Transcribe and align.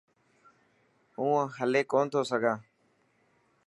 هون 1.15 1.39
هلي 1.57 1.81
ڪون 1.91 2.05
ٿو 2.13 2.21
سگھان. 2.29 2.57